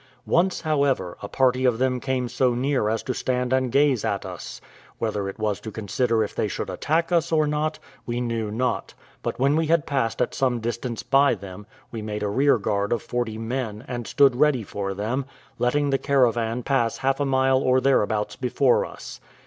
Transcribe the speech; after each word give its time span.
Once, 0.25 0.61
however, 0.61 1.15
a 1.21 1.27
party 1.27 1.63
of 1.63 1.77
them 1.77 1.99
came 1.99 2.27
so 2.27 2.55
near 2.55 2.89
as 2.89 3.03
to 3.03 3.13
stand 3.13 3.53
and 3.53 3.71
gaze 3.71 4.03
at 4.03 4.25
us. 4.25 4.59
Whether 4.97 5.29
it 5.29 5.37
was 5.37 5.59
to 5.59 5.71
consider 5.71 6.23
if 6.23 6.33
they 6.33 6.47
should 6.47 6.71
attack 6.71 7.11
us 7.11 7.31
or 7.31 7.45
not, 7.45 7.77
we 8.07 8.19
knew 8.19 8.49
not; 8.49 8.95
but 9.21 9.37
when 9.39 9.55
we 9.55 9.67
had 9.67 9.85
passed 9.85 10.19
at 10.19 10.33
some 10.33 10.59
distance 10.59 11.03
by 11.03 11.35
them, 11.35 11.67
we 11.91 12.01
made 12.01 12.23
a 12.23 12.29
rear 12.29 12.57
guard 12.57 12.91
of 12.91 13.03
forty 13.03 13.37
men, 13.37 13.85
and 13.87 14.07
stood 14.07 14.35
ready 14.37 14.63
for 14.63 14.95
them, 14.95 15.23
letting 15.59 15.91
the 15.91 15.99
caravan 15.99 16.63
pass 16.63 16.97
half 16.97 17.19
a 17.19 17.23
mile 17.25 17.59
or 17.59 17.79
thereabouts 17.79 18.35
before 18.35 18.87
us. 18.87 19.21